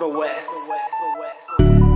Afro 0.00 0.18
West. 0.18 0.46
Afro 0.46 0.66
West. 0.66 1.46
Afro 1.60 1.80
West. 1.80 1.89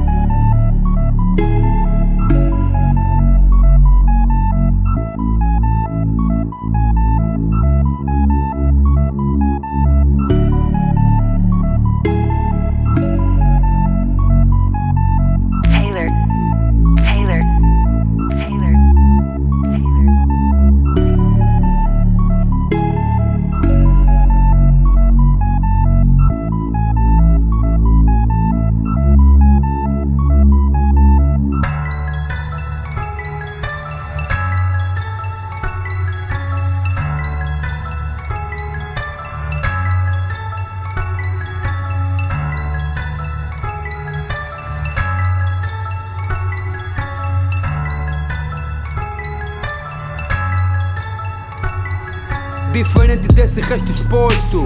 Diferente 52.74 53.28
desse 53.28 53.60
resto 53.60 53.88
exposto 53.92 54.60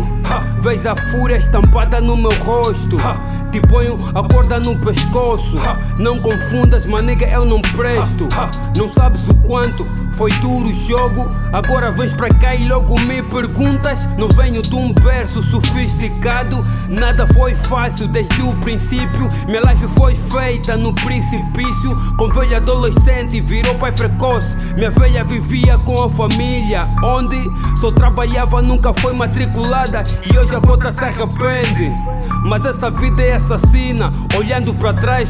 Vês 0.62 0.86
a 0.86 0.96
fúria 0.96 1.36
estampada 1.36 2.00
no 2.00 2.16
meu 2.16 2.30
rosto 2.42 2.96
Te 3.52 3.60
ponho 3.68 3.94
a 4.14 4.22
corda 4.28 4.60
no 4.60 4.77
pescoço. 4.78 5.56
Não 5.98 6.18
confundas, 6.20 6.84
maniga, 6.86 7.28
eu 7.32 7.44
não 7.44 7.60
presto. 7.60 8.28
Não 8.77 8.92
sabes 8.94 9.20
o 9.28 9.40
quanto 9.42 9.84
foi 10.16 10.30
duro 10.40 10.68
o 10.68 10.86
jogo. 10.86 11.27
Agora 11.52 11.90
vens 11.92 12.12
pra 12.12 12.28
cá 12.28 12.55
e 12.55 12.66
logo 12.68 12.98
me 13.00 13.22
perguntas. 13.22 14.06
Não 14.16 14.28
venho 14.28 14.62
de 14.62 14.74
um 14.74 14.94
verso 14.94 15.42
sofisticado. 15.44 16.60
Nada 16.88 17.27
foi 17.34 17.55
fácil 17.55 18.08
desde 18.08 18.42
o 18.42 18.55
princípio. 18.60 19.28
Minha 19.46 19.60
life 19.60 19.88
foi 19.96 20.14
feita 20.14 20.77
no 20.77 20.94
precipício. 20.94 21.94
Com 22.18 22.28
velho 22.28 22.56
adolescente 22.56 23.40
virou 23.40 23.74
pai 23.77 23.92
precoce. 23.92 24.48
Minha 24.74 24.90
velha 24.90 25.24
vivia 25.24 25.77
com 25.84 26.02
a 26.05 26.10
família 26.10 26.88
Onde 27.02 27.36
só 27.80 27.90
trabalhava, 27.90 28.60
nunca 28.62 28.92
foi 28.94 29.12
matriculada. 29.12 30.02
E 30.33 30.38
hoje 30.38 30.55
a 30.55 30.60
conta 30.60 30.92
se 30.92 31.05
arrepende. 31.05 31.94
Mas 32.44 32.64
essa 32.66 32.90
vida 32.90 33.22
é 33.22 33.38
assassina 33.39 34.12
Olhando 34.36 34.75
pra 34.75 34.92
trás, 34.92 35.28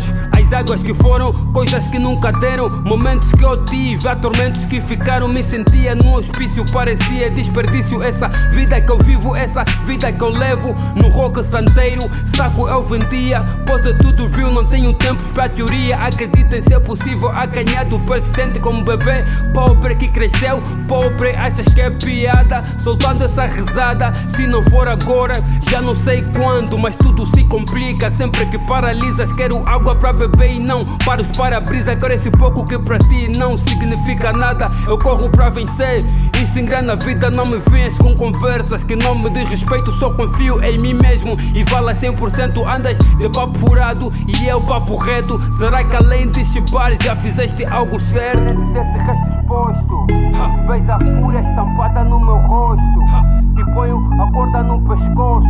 águas 0.53 0.83
que 0.83 0.95
foram 0.95 1.33
Coisas 1.53 1.87
que 1.89 1.99
nunca 1.99 2.31
deram. 2.33 2.67
Momentos 2.85 3.31
que 3.33 3.45
eu 3.45 3.65
tive, 3.65 4.07
há 4.07 4.15
tormentos 4.15 4.65
que 4.67 4.81
ficaram. 4.81 5.29
Me 5.29 5.43
sentia 5.43 5.95
num 5.95 6.15
hospício, 6.15 6.65
parecia 6.73 7.31
desperdício. 7.31 8.03
Essa 8.03 8.29
vida 8.53 8.81
que 8.81 8.91
eu 8.91 8.99
vivo, 8.99 9.37
essa 9.37 9.65
vida 9.85 10.13
que 10.13 10.23
eu 10.23 10.31
levo. 10.31 10.75
No 10.95 11.09
rock 11.09 11.45
santeiro, 11.51 12.03
saco 12.37 12.69
eu 12.69 12.85
vendia. 12.85 13.45
Pois 13.67 13.85
é 13.85 13.93
tudo 13.95 14.31
real, 14.37 14.53
não 14.53 14.65
tenho 14.65 14.95
tempo 14.95 15.23
pra 15.33 15.49
teoria. 15.49 15.97
Acredita 15.97 16.59
em 16.59 16.63
ser 16.63 16.81
possível, 16.81 17.29
acanhado 17.31 17.99
persistente 18.07 18.59
como 18.61 18.85
bebê. 18.85 19.25
Pobre 19.53 19.97
que 19.97 20.09
cresceu, 20.09 20.63
pobre 20.87 21.33
achas 21.37 21.67
que 21.75 21.81
é 21.81 21.91
piada. 21.91 22.63
Soltando 22.83 23.25
essa 23.25 23.47
risada, 23.47 24.15
se 24.35 24.47
não 24.47 24.63
for 24.71 24.87
agora 24.89 25.35
Já 25.71 25.81
não 25.81 25.99
sei 25.99 26.25
quando, 26.37 26.79
mas 26.79 26.95
tudo 26.97 27.27
se 27.35 27.47
complica 27.49 28.11
Sempre 28.17 28.47
que 28.47 28.59
paralisas 28.67 29.31
quero 29.33 29.63
água 29.69 29.97
pra 29.97 30.13
beber 30.13 30.38
e 30.47 30.59
não. 30.59 30.85
Para 30.99 31.23
os 31.23 31.37
para-brisa, 31.37 31.93
agora 31.93 32.15
esse 32.15 32.31
pouco 32.31 32.65
que 32.65 32.79
pra 32.79 32.99
ti 32.99 33.37
não 33.39 33.57
significa 33.59 34.33
nada. 34.33 34.65
Eu 34.87 34.99
corro 34.99 35.29
pra 35.31 35.51
vencer, 35.51 35.99
isso 36.43 36.59
engana 36.59 36.93
a 36.93 36.97
vida 36.97 37.31
Não 37.31 37.47
me 37.47 37.59
venhas 37.71 37.95
com 37.99 38.15
conversas 38.15 38.83
que 38.85 38.97
não 38.97 39.19
me 39.19 39.31
diz 39.31 39.49
respeito. 39.49 39.93
Só 39.95 40.11
confio 40.11 40.63
em 40.63 40.79
mim 40.79 40.95
mesmo 40.95 41.33
e 41.55 41.65
vale 41.65 41.91
a 41.91 41.95
100% 41.95 42.69
Andas 42.69 42.99
de 42.99 43.29
papo 43.31 43.59
furado 43.59 44.13
e 44.27 44.47
eu 44.47 44.61
papo 44.61 44.97
reto. 44.97 45.35
Será 45.59 45.85
que 45.85 45.97
além 45.97 46.31
de 46.31 46.45
chibar 46.47 46.93
já 47.03 47.17
fizeste 47.17 47.65
algo 47.71 48.01
certo? 48.01 48.55
Desse 48.73 48.99
resto 48.99 49.39
exposto 49.39 50.07
Vês 50.69 50.89
a 50.89 50.99
fúria 50.99 51.41
estampada 51.41 52.05
no 52.05 52.21
meu 52.21 52.37
rosto. 52.47 52.85
Te 53.57 53.65
ponho 53.73 54.23
a 54.23 54.31
corda 54.33 54.63
no 54.63 54.81
pescoço 54.83 55.47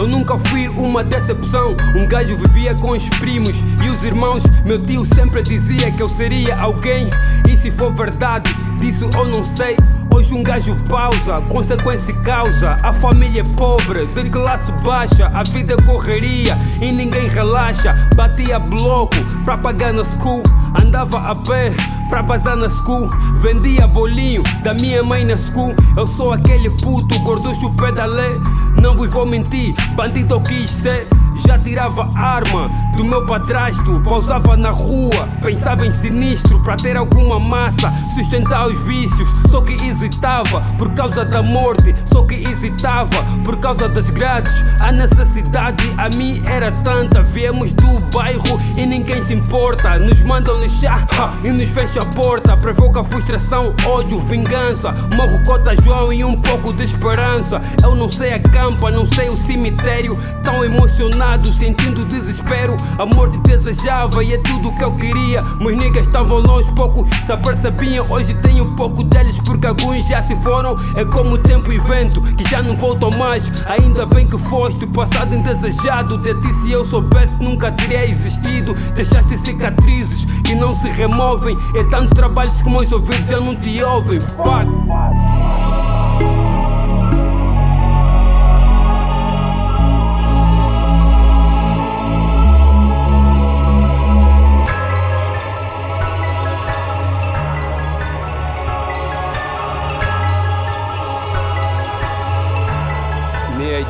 Eu 0.00 0.06
nunca 0.06 0.38
fui 0.48 0.66
uma 0.66 1.04
decepção. 1.04 1.76
Um 1.94 2.08
gajo 2.08 2.34
vivia 2.38 2.74
com 2.80 2.92
os 2.92 3.06
primos 3.18 3.52
e 3.84 3.90
os 3.90 4.02
irmãos. 4.02 4.42
Meu 4.64 4.78
tio 4.78 5.06
sempre 5.14 5.42
dizia 5.42 5.92
que 5.92 6.02
eu 6.02 6.08
seria 6.08 6.58
alguém. 6.58 7.10
E 7.46 7.54
se 7.58 7.70
for 7.72 7.92
verdade, 7.92 8.50
disso 8.78 9.10
eu 9.12 9.26
não 9.26 9.44
sei. 9.44 9.76
Hoje 10.14 10.32
um 10.32 10.42
gajo 10.42 10.74
pausa, 10.88 11.42
consequência 11.52 12.12
e 12.12 12.24
causa. 12.24 12.76
A 12.82 12.94
família 12.94 13.42
é 13.42 13.54
pobre, 13.54 14.06
de 14.06 14.30
classe 14.30 14.72
baixa. 14.82 15.30
A 15.34 15.42
vida 15.42 15.74
é 15.74 15.86
correria 15.86 16.56
e 16.80 16.90
ninguém 16.90 17.28
relaxa. 17.28 17.94
Batia 18.16 18.58
bloco 18.58 19.16
pra 19.44 19.58
pagar 19.58 19.92
na 19.92 20.04
school. 20.12 20.42
Andava 20.80 21.30
a 21.30 21.34
pé 21.46 21.74
pra 22.08 22.22
bazar 22.22 22.56
na 22.56 22.70
school. 22.70 23.10
Vendia 23.42 23.86
bolinho 23.86 24.42
da 24.64 24.72
minha 24.72 25.02
mãe 25.02 25.26
na 25.26 25.36
school. 25.36 25.74
Eu 25.94 26.06
sou 26.06 26.32
aquele 26.32 26.70
puto 26.80 27.18
gorducho 27.20 27.70
pedalé. 27.74 28.40
Não 28.80 28.96
vos 28.96 29.10
vou 29.10 29.26
mentir, 29.26 29.74
bandido 29.94 30.34
eu 30.34 30.40
quis 30.40 30.70
ser. 30.70 31.06
Já 31.46 31.58
tirava 31.58 32.08
arma 32.18 32.70
do 32.96 33.04
meu 33.04 33.24
padrasto, 33.26 34.00
pausava 34.04 34.56
na 34.56 34.70
rua, 34.70 35.28
pensava 35.42 35.86
em 35.86 35.92
sinistro 36.00 36.62
pra 36.62 36.76
ter 36.76 36.96
alguma 36.96 37.40
massa, 37.40 37.92
sustentar 38.14 38.68
os 38.68 38.82
vícios. 38.82 39.28
Só 39.48 39.60
que 39.60 39.72
hesitava 39.86 40.62
por 40.76 40.92
causa 40.94 41.24
da 41.24 41.42
morte, 41.42 41.94
só 42.12 42.24
que 42.24 42.34
hesitava 42.34 43.24
por 43.44 43.56
causa 43.58 43.88
das 43.88 44.08
grades. 44.10 44.52
A 44.80 44.92
necessidade 44.92 45.92
a 45.96 46.08
mim 46.16 46.42
era 46.48 46.70
tanta. 46.72 47.22
Viemos 47.22 47.72
do 47.72 48.12
bairro 48.12 48.60
e 48.76 48.84
ninguém 48.84 49.24
se 49.26 49.32
importa. 49.32 49.98
Nos 49.98 50.20
mandam 50.22 50.60
lixar 50.60 51.06
e 51.44 51.50
nos 51.50 51.68
fecha 51.70 52.00
a 52.00 52.04
porta. 52.14 52.56
Provoca 52.56 53.02
frustração, 53.04 53.74
ódio, 53.86 54.20
vingança. 54.20 54.92
Morro 55.16 55.40
cota 55.46 55.74
João 55.82 56.12
e 56.12 56.24
um 56.24 56.40
pouco 56.40 56.72
de 56.72 56.84
esperança. 56.84 57.60
Eu 57.82 57.94
não 57.94 58.10
sei 58.10 58.34
a 58.34 58.40
campa, 58.70 58.90
não 58.90 59.10
sei 59.12 59.28
o 59.28 59.36
cemitério. 59.44 60.12
Tão 60.44 60.64
emocionado, 60.64 61.48
sentindo 61.58 62.04
desespero. 62.06 62.76
A 62.98 63.06
morte 63.06 63.38
desejava 63.38 64.22
e 64.24 64.34
é 64.34 64.38
tudo 64.38 64.72
que 64.74 64.84
eu 64.84 64.92
queria. 64.96 65.42
Meus 65.60 65.76
niggas 65.76 66.06
estavam 66.06 66.38
longe, 66.38 66.70
pouco 66.76 67.06
se 67.26 67.32
apercebiam. 67.32 68.06
Hoje 68.10 68.34
tenho 68.42 68.74
pouco 68.76 69.02
deles 69.04 69.36
porque 69.44 69.66
alguns 69.66 70.06
já 70.06 70.22
se 70.22 70.36
foram. 70.36 70.76
É 70.96 71.04
como 71.04 71.36
tempo 71.38 71.72
e 71.72 71.76
vento 71.78 72.20
que 72.34 72.48
já 72.48 72.62
não 72.62 72.76
voltam 72.76 73.10
mais. 73.18 73.42
Ainda 73.68 74.06
bem 74.06 74.26
que 74.26 74.38
foste 74.48 74.86
passado 74.88 75.34
indesejado. 75.34 76.18
De 76.18 76.34
ti, 76.34 76.54
se 76.62 76.72
eu 76.72 76.84
soubesse, 76.84 77.34
nunca 77.40 77.72
teria 77.72 78.06
existido. 78.06 78.74
Deixaste 78.94 79.38
cicatrizes 79.44 80.24
que 80.44 80.54
não 80.54 80.78
se 80.78 80.88
removem. 80.88 81.56
É 81.76 81.84
tanto 81.84 82.16
trabalho 82.16 82.50
que 82.62 82.70
meus 82.70 82.90
ouvidos 82.90 83.28
já 83.28 83.40
não 83.40 83.54
te 83.56 83.82
ouvem. 83.82 84.20
Fuck. 84.20 84.79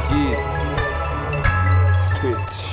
diz. 0.08 0.38
Street. 2.17 2.69